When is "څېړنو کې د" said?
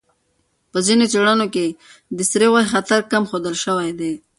1.11-2.19